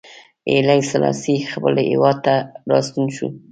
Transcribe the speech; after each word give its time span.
هیلي 0.51 0.81
سلاسي 0.91 1.35
خپل 1.51 1.73
هېواد 1.91 2.17
ته 2.25 2.33
راستون 2.71 3.05
شو. 3.15 3.27